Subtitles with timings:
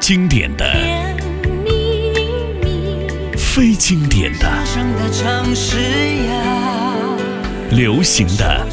[0.00, 0.64] 经典的，
[3.36, 4.48] 非经典的，
[7.70, 8.66] 流行的，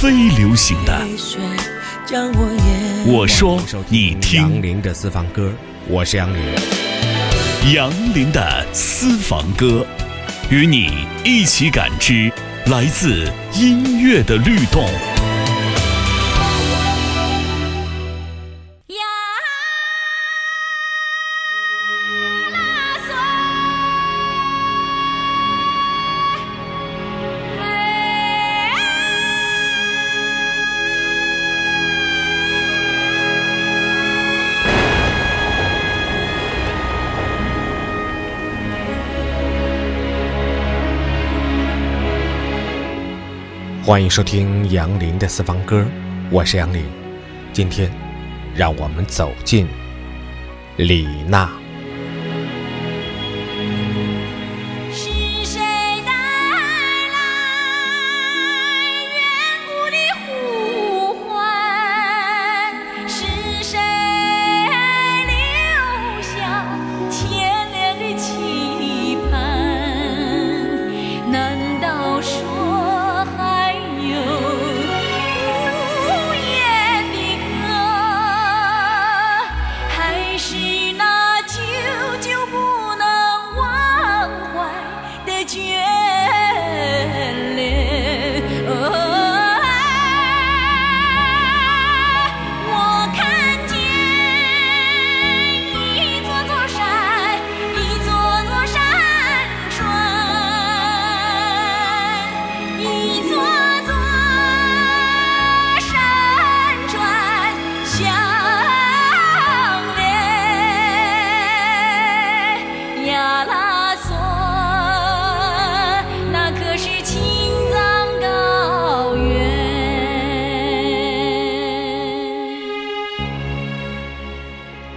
[0.00, 1.00] 非流行的。
[3.06, 4.40] 我说，你听。
[4.40, 5.52] 杨林的私房歌，
[5.88, 6.40] 我是杨林。
[7.72, 9.86] 杨林的私房歌，
[10.48, 12.32] 与你一起感知
[12.66, 14.88] 来自音乐的律动。
[43.86, 45.86] 欢迎收听杨林的私房歌，
[46.28, 46.84] 我是杨林。
[47.52, 47.88] 今天，
[48.52, 49.68] 让我们走进
[50.76, 51.48] 李娜。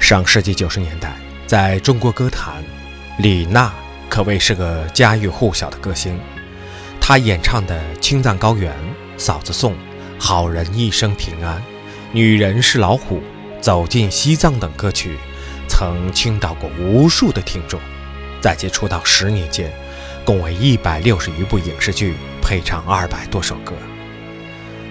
[0.09, 1.15] 上世纪九十年代，
[1.45, 2.63] 在中国歌坛，
[3.19, 3.71] 李娜
[4.09, 6.19] 可谓是个家喻户晓的歌星。
[6.99, 8.73] 她演唱的《青藏高原》
[9.19, 9.73] 《嫂子颂》
[10.17, 11.57] 《好人一生平安》
[12.11, 13.17] 《女人是老虎》
[13.61, 15.15] 《走进西藏》等歌曲，
[15.67, 17.79] 曾倾倒过无数的听众。
[18.41, 19.71] 在其出道十年间，
[20.25, 23.75] 共为一百六十余部影视剧配唱二百多首歌，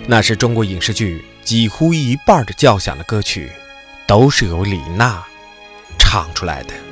[0.06, 3.50] 那是中国影视剧几乎一半的叫响的歌曲。
[4.09, 5.23] 都是由李娜
[5.99, 6.88] 唱出来的。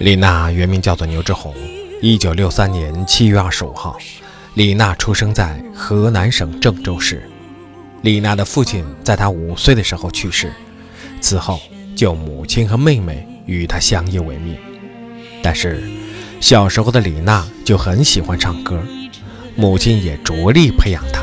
[0.00, 1.54] 李娜原名叫做牛志红。
[2.00, 3.98] 一九六三年七月二十五号，
[4.54, 7.28] 李娜出生在河南省郑州市。
[8.00, 10.50] 李娜的父亲在她五岁的时候去世，
[11.20, 11.60] 此后
[11.94, 14.56] 就母亲和妹妹与她相依为命。
[15.42, 15.82] 但是，
[16.40, 18.82] 小时候的李娜就很喜欢唱歌，
[19.54, 21.20] 母亲也着力培养她。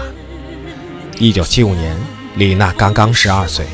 [1.18, 1.98] 一九七五年，
[2.36, 3.66] 李娜刚刚十二岁，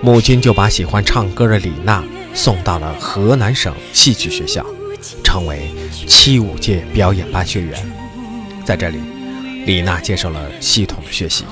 [0.00, 2.02] 母亲就把喜欢唱歌的李娜
[2.34, 4.64] 送到了河南省戏曲学校。
[5.24, 5.70] 成为
[6.06, 7.80] 七五届表演班学员，
[8.66, 8.98] 在这里，
[9.64, 11.44] 李娜接受了系统的学习。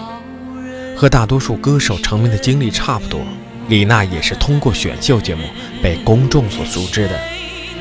[0.95, 3.21] 和大多数歌手成名的经历差不多，
[3.69, 5.45] 李娜也是通过选秀节目
[5.83, 7.19] 被公众所熟知的。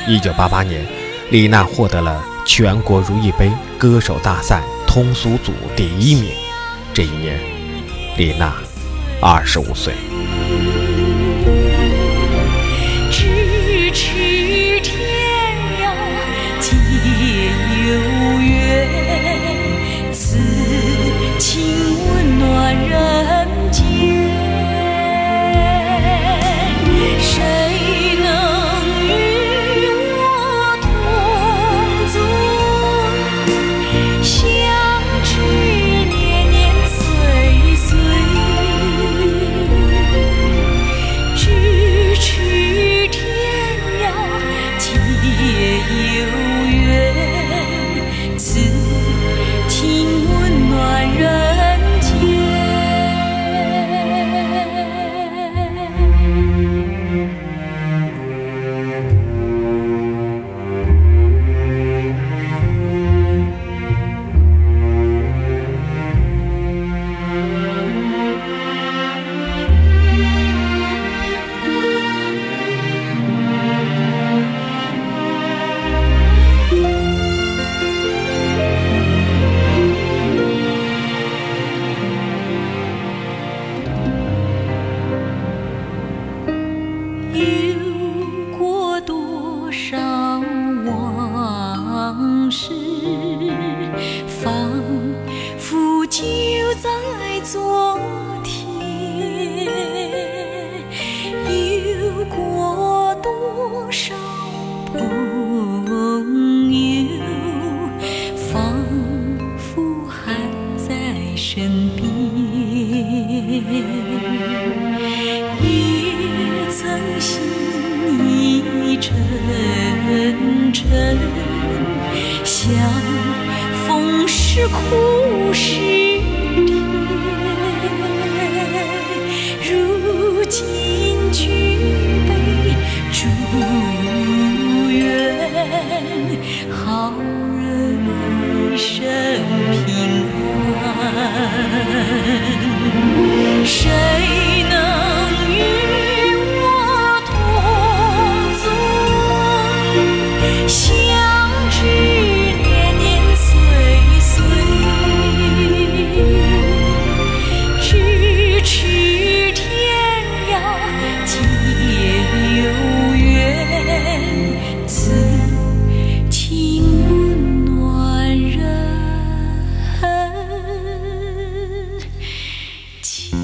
[0.08, 0.86] 一九八八年，
[1.32, 6.32] 李娜获得了全国如意杯歌手大赛通俗组第一名。
[6.94, 7.38] 这一年，
[8.18, 8.56] 李娜
[9.20, 9.94] 二十五岁。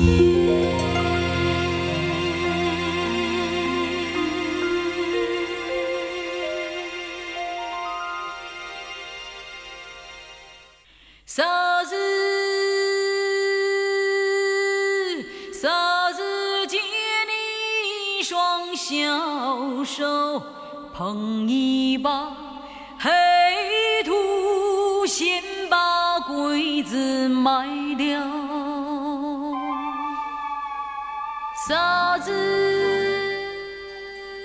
[0.02, 0.23] 小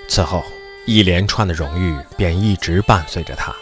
[0.08, 0.42] 此后，
[0.86, 3.54] 一连串的荣誉便一直伴随着他。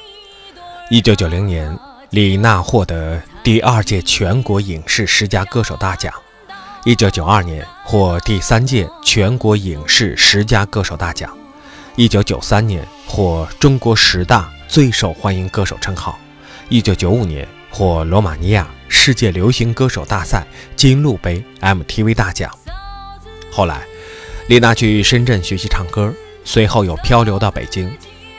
[0.88, 1.76] 一九九零年，
[2.10, 6.14] 李娜获得第二届全国影视十佳歌手大奖。
[6.84, 11.36] 一九九二年获第三届全国影视十佳歌手大奖，
[11.96, 16.16] 一九九三年获中国十大最受欢迎歌手称号，
[16.68, 22.48] 一九九五年获罗马尼亚世界流行歌手大赛金鹿杯 MTV 大奖。
[23.50, 23.82] 后来，
[24.46, 26.14] 李娜去深圳学习唱歌，
[26.46, 27.94] 随后又漂流到北京。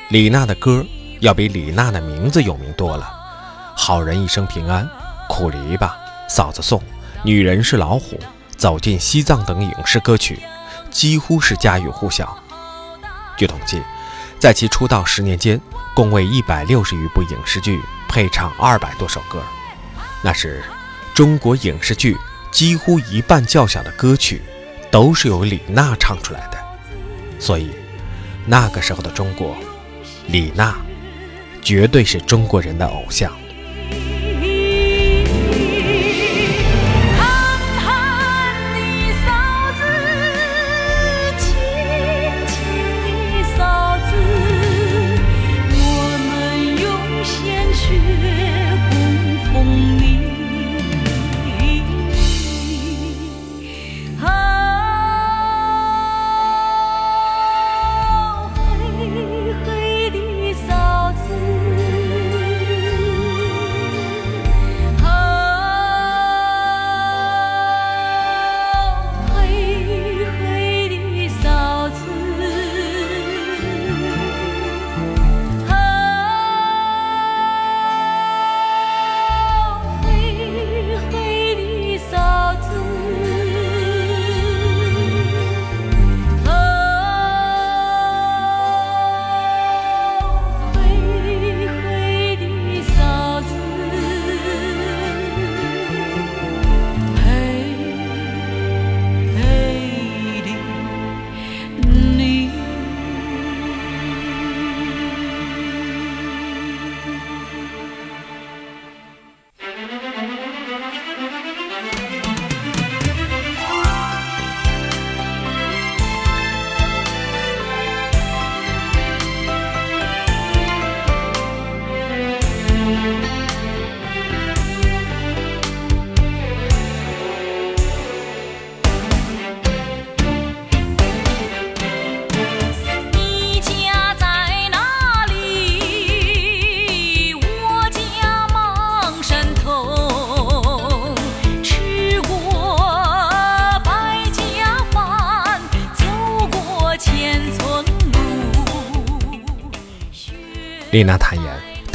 [0.10, 0.84] 李娜的歌
[1.20, 3.04] 要比李娜的名字有名多了，
[3.80, 4.84] 《好人一生平安》
[5.28, 5.78] 《苦篱笆》
[6.28, 6.80] 《嫂子送》
[7.24, 8.18] 《女人是老虎》。
[8.58, 10.40] 走进西藏等影视歌曲，
[10.90, 12.36] 几乎是家喻户晓。
[13.38, 13.80] 据统计，
[14.40, 15.62] 在其出道十年间，
[15.94, 19.44] 共为一百六十余部影视剧配唱二百多首歌，
[20.24, 20.64] 那是
[21.14, 22.18] 中国影视剧
[22.52, 24.42] 几乎一半较小的歌曲，
[24.90, 26.58] 都是由李娜唱出来的。
[27.40, 27.70] 所以，
[28.50, 29.58] 那个时候的中国，
[30.28, 30.74] 李娜
[31.62, 33.32] 绝对是中国人的偶像。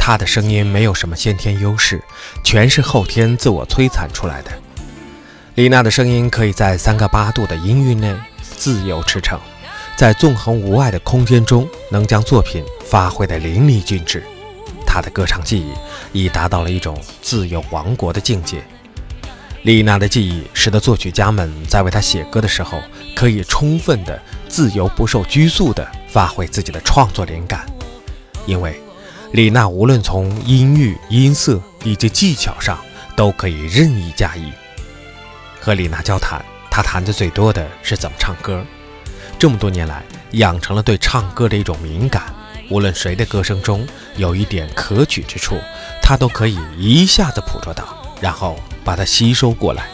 [0.05, 2.03] 他，的声音没有什么先天优势，
[2.43, 4.51] 全是后天自我摧残出来的。
[5.55, 9.39] 丽娜的声音可以在三个八度的音域内自由驰骋，
[9.95, 14.21] 在纵横无碍的空间中，能将作品发挥得淋漓尽致。
[14.85, 15.71] 她的歌唱技艺
[16.11, 18.61] 已达到了一种自由王国的境界。
[19.61, 22.81] 丽娜的记忆使得作曲家们在为她写歌的时候，
[23.15, 27.65] 可以充分的、自由不受拘束地发挥自己的创作灵感，
[28.45, 28.77] 因为。
[29.33, 32.77] 李娜无论从音域、音色以及技巧上，
[33.15, 34.43] 都可以任意驾驭。
[35.59, 38.63] 和李娜交谈，她谈的最多的是怎么唱歌。
[39.39, 42.31] 这么多年来，养成了对唱歌的一种敏感。
[42.69, 43.87] 无论谁的歌声中
[44.17, 45.57] 有一点可取之处，
[45.99, 49.87] 她都可以一下子捕捉到，然后把它吸收过来。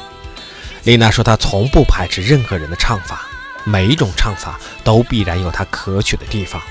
[0.83, 3.25] 李娜说，她从不排斥任何人的唱法，
[3.63, 6.61] 每一种唱法都必然有它可取的地方。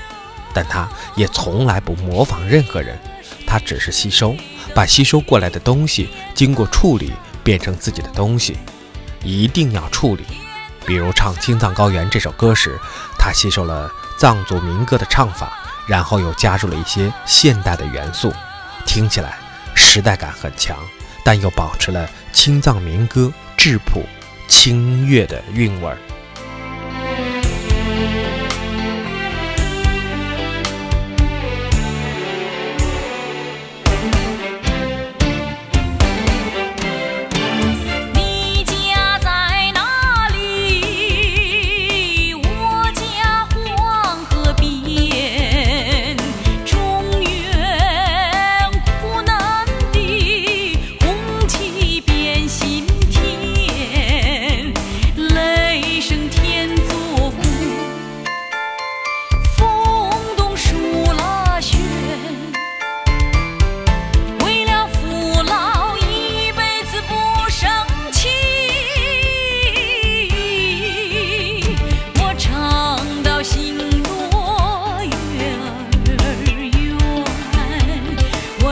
[0.53, 2.97] 但他也从来不模仿任何人，
[3.45, 4.35] 他只是吸收，
[4.73, 7.11] 把吸收过来的东西经过处理
[7.43, 8.57] 变成自己的东西，
[9.23, 10.23] 一定要处理。
[10.85, 12.77] 比如唱《青藏高原》这首歌时，
[13.17, 18.33] 他吸收了藏族民歌的唱法，然后又加入了一些现代的元素，
[18.85, 19.37] 听起来
[19.75, 20.77] 时代感很强，
[21.23, 24.03] 但又保持了青藏民歌质朴、
[24.47, 25.97] 清越的韵味儿。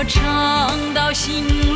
[0.07, 1.66] 唱到心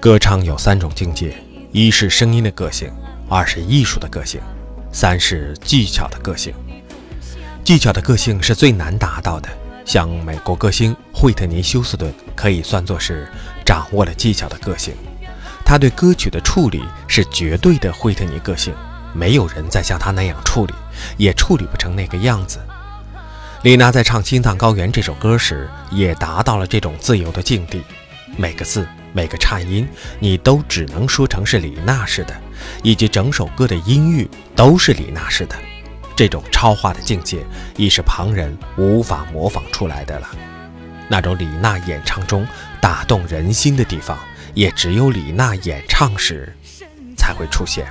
[0.00, 1.36] 歌唱有三种境界：
[1.70, 2.90] 一是声音的个性，
[3.28, 4.40] 二是艺术的个性，
[4.90, 6.54] 三是技巧的个性。
[7.62, 9.50] 技巧的个性是最难达到的，
[9.84, 13.30] 像美国歌星惠特尼·休斯顿可以算作是
[13.66, 14.94] 掌握了技巧的个性。
[15.62, 18.72] 他对歌曲的处理是绝对的惠特尼个性，
[19.12, 20.72] 没有人再像他那样处理，
[21.18, 22.58] 也处理不成那个样子。
[23.62, 27.82] 李娜在唱《青藏高原》这首歌时，也达到了这种自由的境地。
[28.36, 29.86] 每个字、每个颤音，
[30.20, 32.32] 你都只能说成是李娜式的，
[32.84, 35.56] 以及整首歌的音域都是李娜式的。
[36.14, 37.44] 这种超化的境界，
[37.76, 40.28] 已是旁人无法模仿出来的了。
[41.08, 42.46] 那种李娜演唱中
[42.80, 44.16] 打动人心的地方，
[44.54, 46.54] 也只有李娜演唱时
[47.16, 47.88] 才会出现。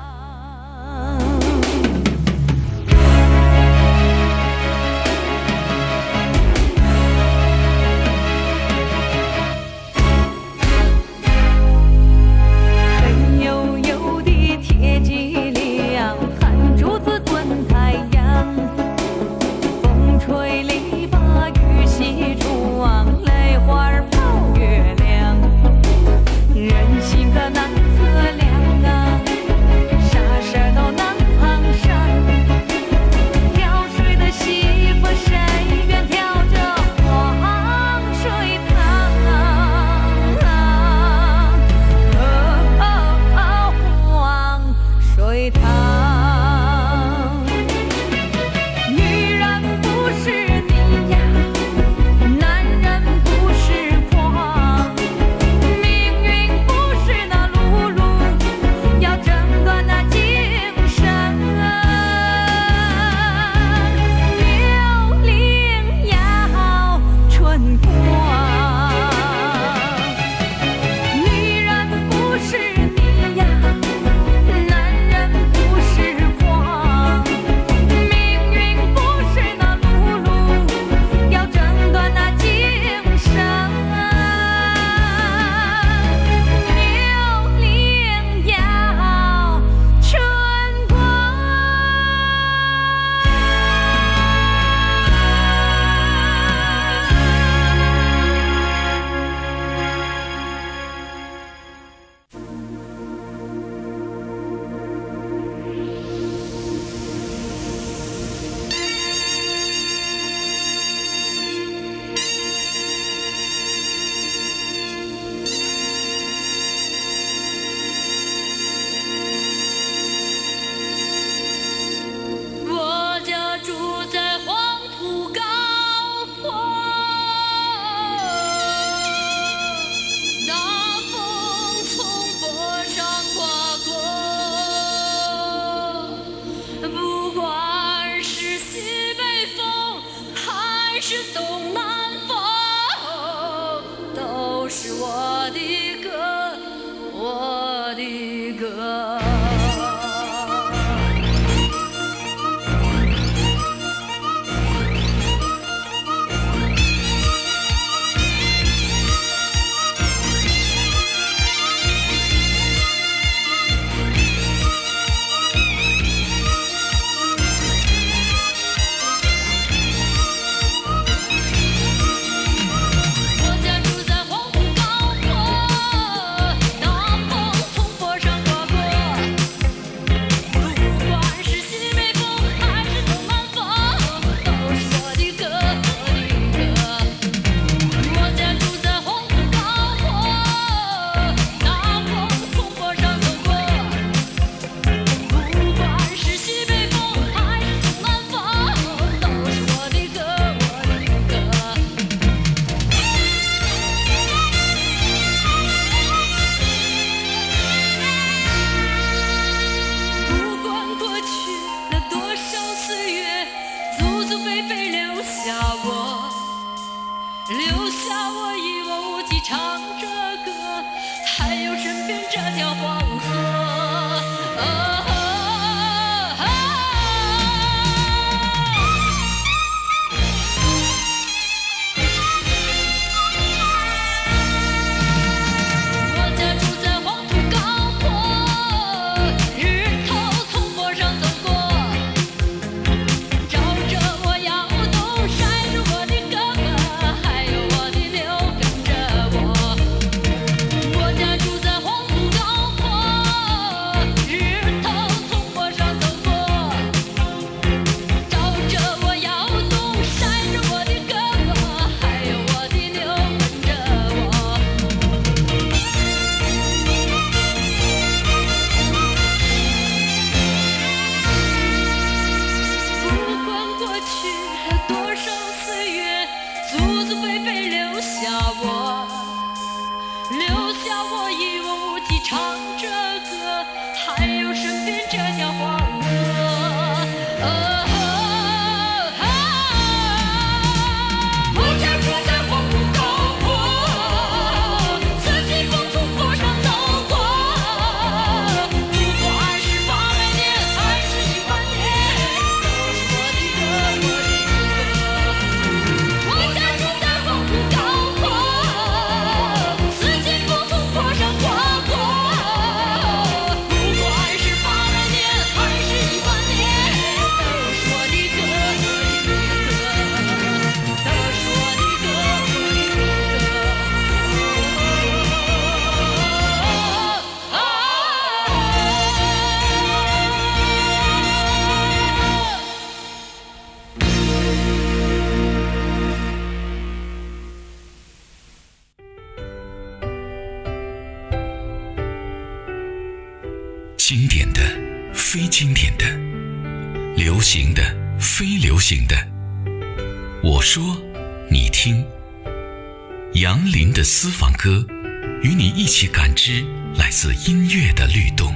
[356.48, 358.56] 起感知来自音乐的律动。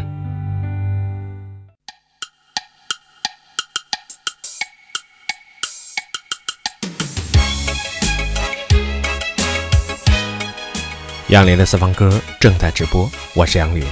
[11.28, 13.86] 杨林的私房歌正在直播，我是杨林，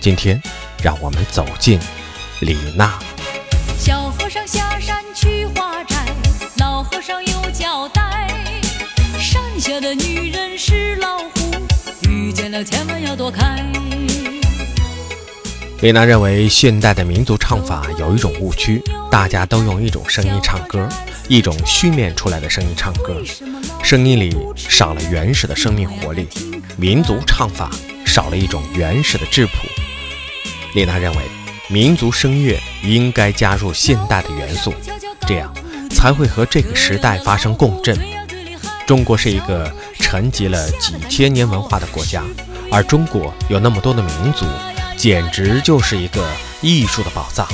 [0.00, 0.40] 今天。
[0.82, 1.78] 让我们走进
[2.40, 2.98] 李娜。
[3.78, 6.06] 小和尚下山去化斋，
[6.56, 8.28] 老和尚有交代。
[9.20, 11.54] 山下的女人是老虎，
[12.08, 13.62] 遇见了千万要躲开。
[15.82, 20.88] 李娜认为，现代的民族唱法有一种误区，大家都用一种声音唱歌，
[21.28, 23.22] 一种训练出来的声音唱歌，
[23.82, 26.26] 声音里少了原始的生命活力，
[26.78, 27.70] 民族唱法
[28.06, 29.52] 少了一种原始的质朴。
[30.74, 31.22] 李娜认为，
[31.68, 34.72] 民族声乐应该加入现代的元素，
[35.26, 35.52] 这样
[35.90, 37.94] 才会和这个时代发生共振。
[38.86, 42.22] 中国是一个沉积了几千年文化的国家，
[42.72, 44.46] 而中国有那么多的民族，
[44.96, 46.26] 简直就是一个
[46.62, 47.46] 艺术的宝藏。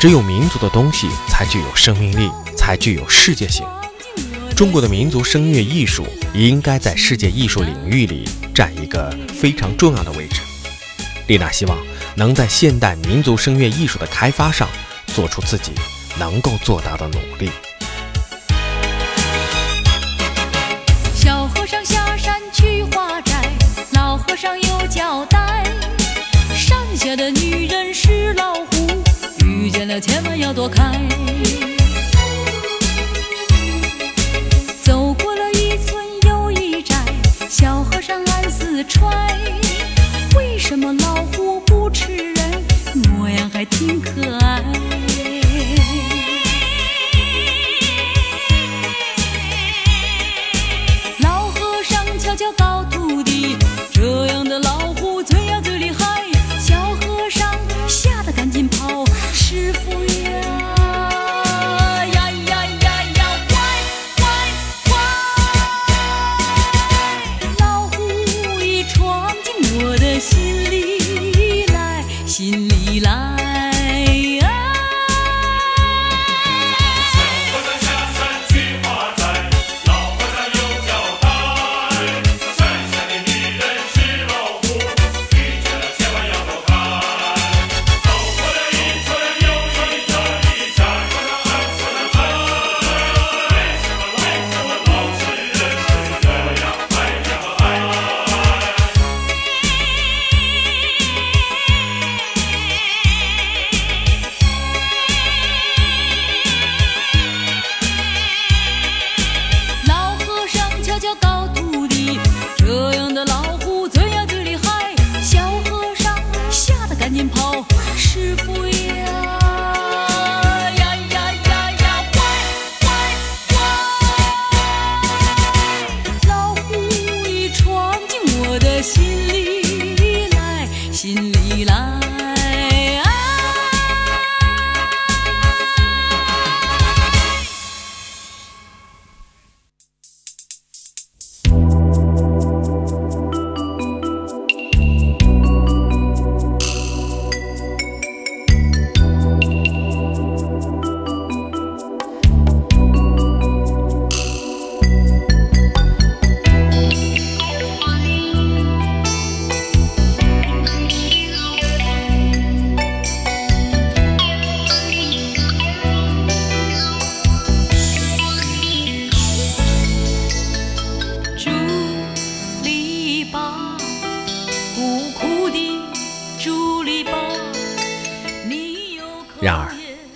[0.00, 3.66] 只有民族的东西才具有生命力，才具有世界性。
[4.56, 10.40] 中国的民族声乐艺术应该在世界艺术领域里占一个非常重要的位置。
[11.26, 11.76] 丽娜希望。
[12.14, 14.68] 能在现代民族声乐艺术的开发上
[15.06, 15.72] 做出自己
[16.18, 17.50] 能够做到的努力。
[29.92, 30.90] 了千万要躲开。
[34.82, 36.96] 走过了一村又一寨，
[37.50, 39.36] 小和尚暗自揣。
[40.34, 42.64] 为什么老虎不吃人？
[43.10, 44.62] 模样还挺可爱。
[51.18, 52.50] 老和尚悄悄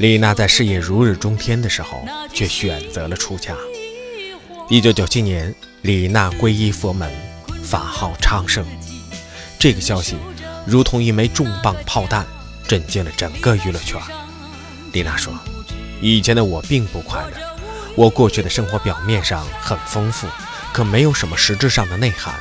[0.06, 3.56] 李娜在事业如日中天的时候，却选择了出家。
[4.68, 7.10] 一九九七年，李娜皈依佛门，
[7.64, 8.64] 法号昌盛。
[9.58, 10.16] 这个消息
[10.64, 12.24] 如同一枚重磅炮弹，
[12.68, 14.00] 震惊了整个娱乐圈。
[14.92, 15.36] 李娜说
[16.00, 17.56] ：“以前的我并不快乐，
[17.96, 20.28] 我过去的生活表面上很丰富，
[20.72, 22.32] 可没有什么实质上的内涵，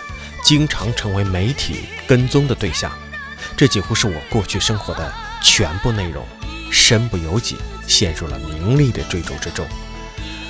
[0.43, 2.91] 经常成为媒体跟踪的对象。
[3.57, 6.23] 这几乎是我过去生活的全部内容。”
[6.71, 9.65] 身不由己，陷入了名利的追逐之中。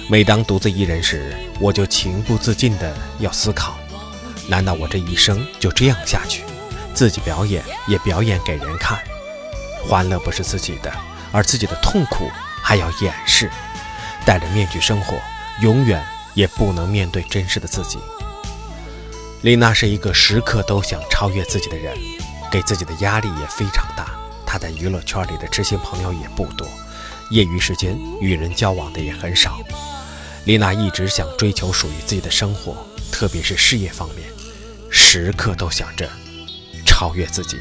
[0.08, 3.78] 每当独自一人时，我就情不自禁地要思考：
[4.47, 6.43] 难道我这一生就这样下去？
[6.93, 8.99] 自己表演也表演给人看，
[9.84, 10.93] 欢乐不是自己的，
[11.32, 12.30] 而自己的痛苦
[12.63, 13.49] 还要掩饰，
[14.25, 15.17] 戴着面具生活，
[15.62, 17.99] 永远也不能面对真实的自己。
[19.41, 21.97] 丽娜是一个时刻都想超越自己的人，
[22.51, 24.08] 给自己的压力也非常大。
[24.55, 26.65] 他在娱乐圈里的知心朋友也不多，
[27.29, 29.59] 业余时间与人交往的也很少。
[30.45, 34.29] 丽娜一直想追求属于自己的生活，特别是事业方面，
[34.89, 36.09] 时刻都想着
[36.85, 37.57] 超越自己。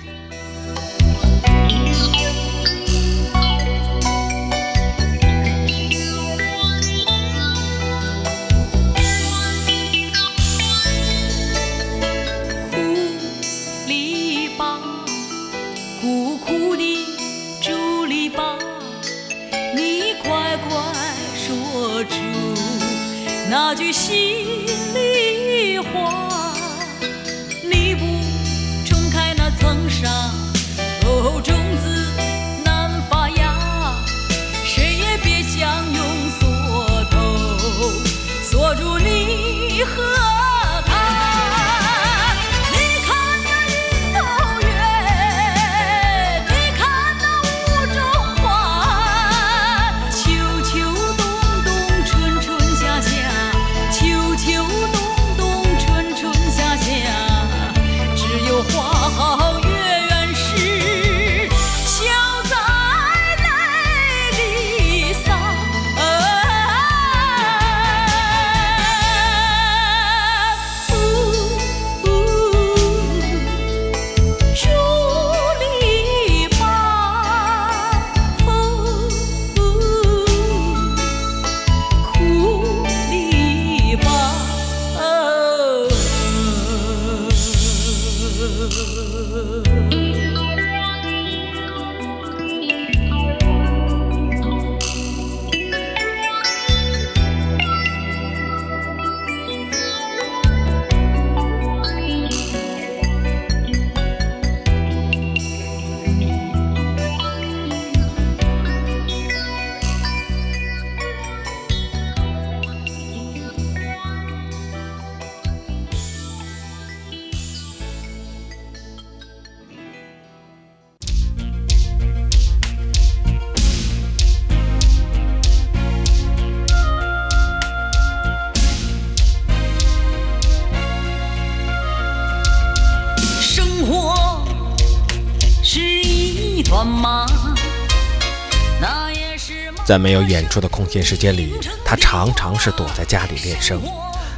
[139.85, 143.81] 在没有演出的空闲时间里，他常常是躲在家里练声。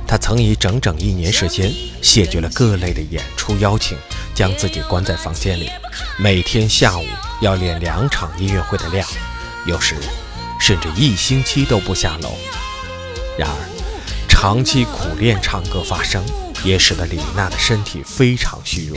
[0.08, 3.96] 他曾以整整一年时间谢绝了各类的演出邀请，
[4.34, 5.70] 将自己关在房间里，
[6.18, 7.04] 每天下午
[7.40, 9.06] 要练两场音乐会的量，
[9.66, 9.96] 有时
[10.60, 12.36] 甚至一星期都不下楼。
[13.36, 13.56] 然而，
[14.28, 16.24] 长期苦练唱歌发声，
[16.64, 18.96] 也使得李娜的身体非常虚弱，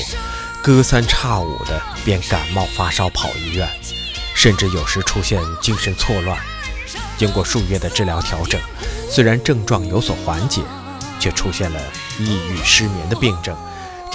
[0.62, 3.68] 隔三差五的便感冒发烧跑医院。
[4.40, 6.40] 甚至有时出现精神错乱。
[7.18, 8.58] 经过数月的治疗调整，
[9.12, 10.62] 虽然症状有所缓解，
[11.20, 11.82] 却出现了
[12.18, 13.54] 抑郁、失眠的病症，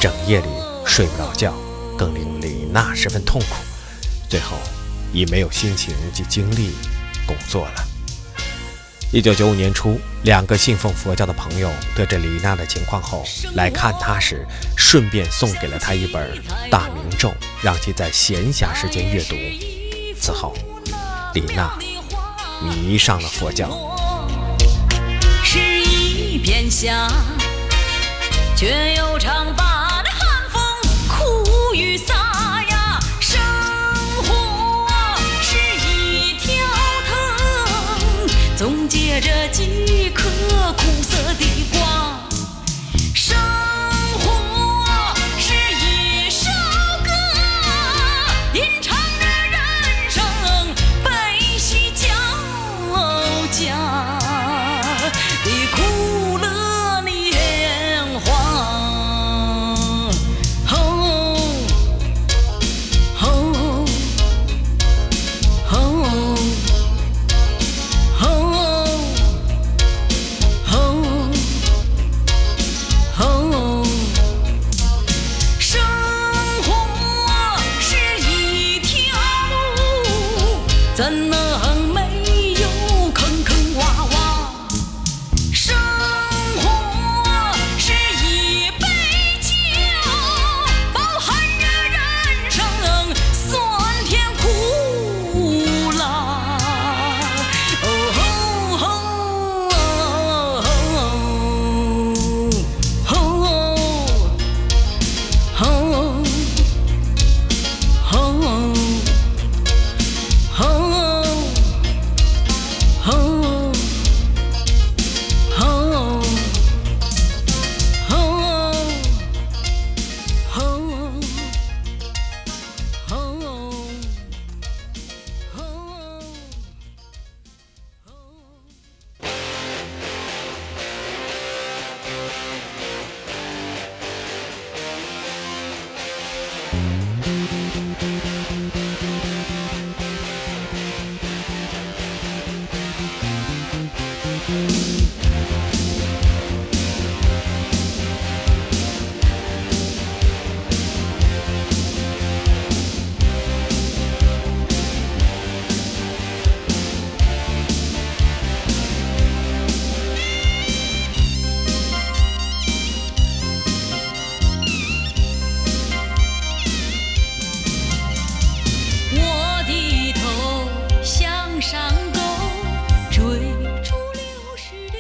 [0.01, 0.47] 整夜里
[0.87, 1.53] 睡不着觉，
[1.99, 3.57] 更令李娜十分痛苦。
[4.27, 4.57] 最后，
[5.13, 6.71] 已没有心情及精力
[7.27, 7.85] 工作了。
[9.13, 13.23] 一九九五年初，两个信奉佛教的朋友得知李娜的情况后，
[13.57, 16.35] 来看她时，顺便送给了她一本
[16.71, 17.29] 《大明咒》，
[17.61, 19.35] 让其在闲暇时间阅读。
[20.25, 20.55] 此后，
[21.35, 21.77] 李娜
[22.63, 23.69] 迷上了佛教。
[25.45, 27.07] 是一片夏，
[28.57, 30.63] 却又常把那寒风
[31.07, 32.15] 苦雨洒
[32.71, 32.99] 呀。
[33.21, 33.39] 生
[34.23, 34.89] 活
[35.43, 36.55] 是一条
[37.07, 39.31] 藤，总结着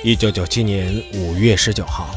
[0.04, 2.14] 一九九七年五月十九号，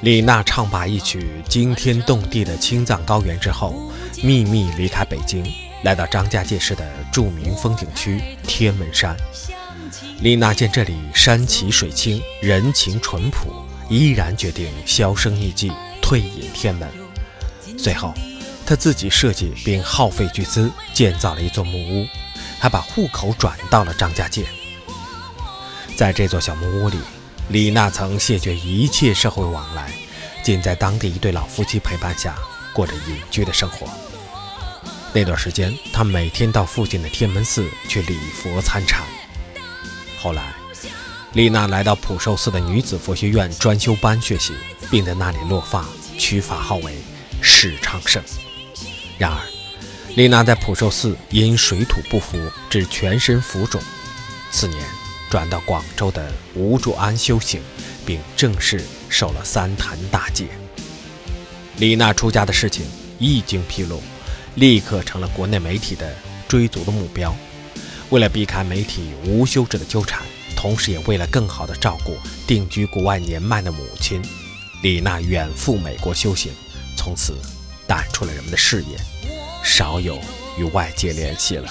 [0.00, 3.92] 李娜唱罢一曲惊天动地的《青藏高原》之后，
[4.24, 5.48] 秘密离开北京，
[5.84, 9.16] 来到张家界市的著名风景区天门山。
[10.20, 13.52] 李娜见这里山奇水清，人情淳朴，
[13.88, 15.70] 依然决定销声匿迹，
[16.02, 16.88] 退隐天门。
[17.78, 18.12] 随后，
[18.66, 22.06] 她自己设计并耗费巨资建造了一座木屋，
[22.58, 24.44] 还把户口转到了张家界。
[25.94, 26.96] 在这座小木屋里，
[27.48, 29.90] 李娜曾谢绝一切社会往来，
[30.42, 32.36] 仅在当地一对老夫妻陪伴下
[32.74, 33.88] 过着隐居的生活。
[35.14, 39.02] 那段时间，她每天到附近的天门寺去礼佛参禅。
[40.20, 40.52] 后来，
[41.32, 44.52] 丽娜来到普寿寺的女子佛学院专修班学习，
[44.90, 45.86] 并在那里落发，
[46.18, 46.98] 取法号为
[47.40, 48.22] 史昌盛。
[49.16, 49.40] 然而，
[50.16, 52.38] 丽娜在普寿寺因水土不服，
[52.68, 53.80] 致全身浮肿。
[54.50, 54.84] 次年，
[55.30, 57.60] 转到广州的无住庵修行，
[58.06, 60.46] 并正式受了三坛大戒。
[61.76, 62.86] 李娜出家的事情
[63.18, 64.02] 一经披露，
[64.56, 66.14] 立刻成了国内媒体的
[66.48, 67.34] 追逐的目标。
[68.10, 70.22] 为了避开媒体无休止的纠缠，
[70.56, 72.16] 同时也为了更好地照顾
[72.46, 74.22] 定居国外年迈的母亲，
[74.82, 76.50] 李娜远赴美国修行，
[76.96, 77.36] 从此
[77.86, 78.98] 淡出了人们的视野，
[79.62, 80.18] 少有
[80.58, 81.70] 与外界联系了。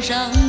[0.00, 0.47] 茫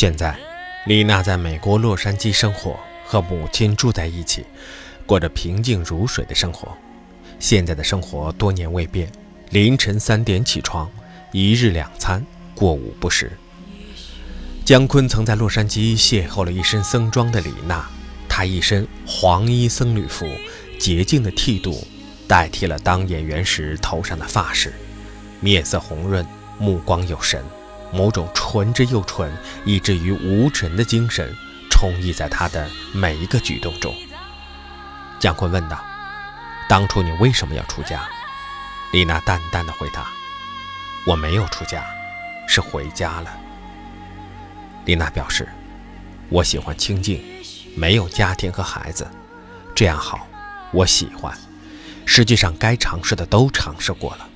[0.00, 0.34] 现在，
[0.86, 4.46] 丽娜在美国洛杉矶生活，和母亲住在一起，
[5.04, 6.74] 过着平静如水的生活。
[7.38, 9.12] 现在的生活多年未变，
[9.50, 10.90] 凌晨三点起床，
[11.32, 12.24] 一日两餐，
[12.54, 13.30] 过午不食。
[14.64, 17.86] 姜昆曾在洛杉矶邂逅了一身僧装的李娜，
[18.26, 20.26] 她一身黄衣僧侣服，
[20.78, 21.86] 洁净的剃度
[22.26, 24.72] 代替了当演员时头上的发饰，
[25.40, 26.26] 面色红润，
[26.58, 27.44] 目光有神。
[27.92, 29.32] 某种纯之又纯，
[29.64, 31.34] 以至于无尘的精神，
[31.70, 33.94] 充溢在他的每一个举动中。
[35.18, 35.82] 姜昆问道
[36.68, 38.08] ：“当初你为什么要出家？”
[38.92, 40.08] 丽娜淡淡的回答
[41.06, 41.84] ：“我没有出家，
[42.48, 43.30] 是回家了。”
[44.86, 45.48] 丽娜表示
[46.30, 47.22] ：“我喜欢清静，
[47.76, 49.06] 没有家庭和孩子，
[49.74, 50.26] 这样好，
[50.72, 51.36] 我喜欢。
[52.06, 54.28] 实际上，该尝试的都尝试过了。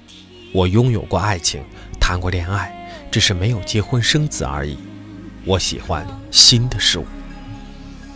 [0.53, 1.65] 我拥有过爱情，
[1.99, 2.74] 谈过恋爱，
[3.15, 4.77] 只是没有结婚生子而已。
[5.45, 7.07] 我喜欢新的事物。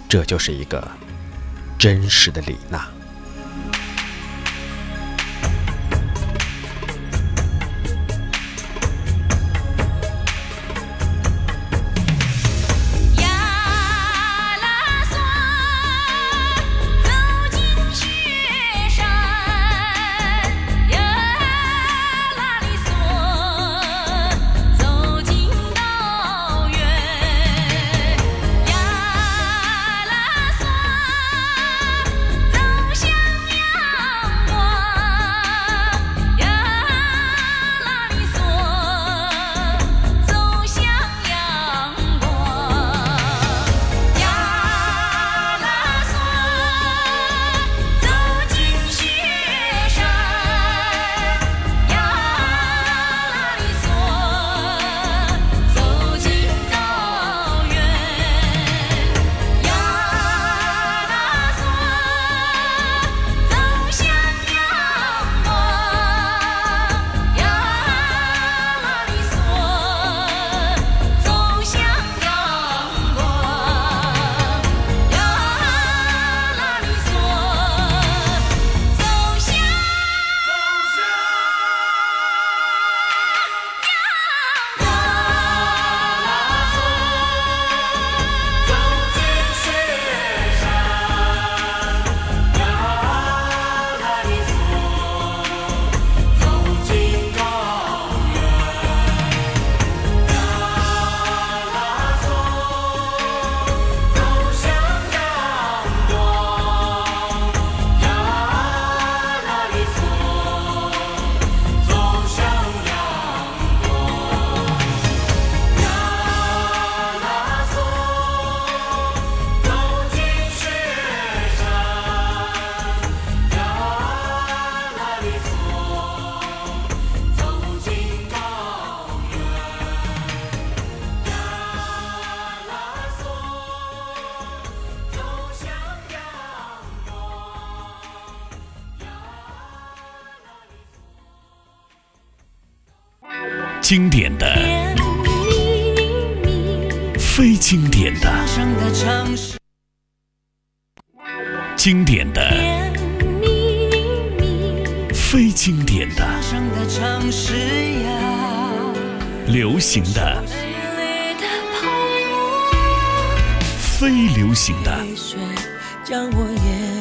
[0.08, 0.90] 这就是一个
[1.78, 2.88] 真实的李娜。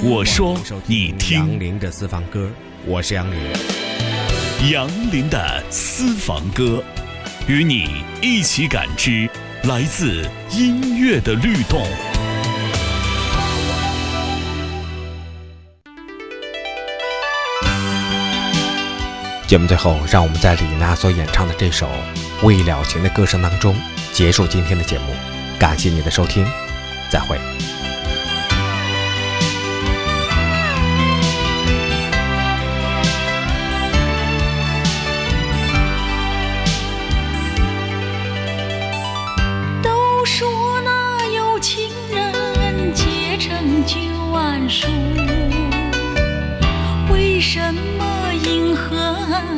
[0.03, 1.38] 我说，你听。
[1.38, 2.49] 杨林的私房歌，
[2.86, 3.39] 我是杨林。
[4.70, 6.84] 杨林的私房歌，
[7.47, 9.30] 与你一起感知
[9.64, 11.88] 来自音乐的律动。
[19.47, 21.88] 节目最后，让我们在李娜所演唱的这首
[22.45, 23.74] 《未了情》的歌声当中
[24.12, 25.16] 结束今天的节目。
[25.58, 26.45] 感谢你的收听，
[27.10, 27.39] 再会。
[47.09, 48.97] 为什么银河
[49.32, 49.57] 岸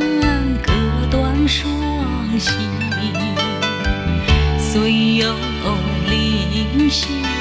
[0.62, 0.72] 隔
[1.10, 1.68] 断双
[2.38, 2.54] 星，
[4.60, 5.34] 虽有
[6.08, 7.39] 灵犀。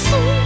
[0.00, 0.39] Xu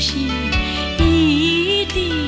[0.00, 2.27] 一滴，